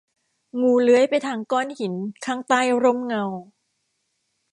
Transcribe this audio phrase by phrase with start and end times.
[0.61, 1.93] งูเลื้อยไปทางก้อนหิน
[2.25, 3.23] ข้างใต้ร่มเงา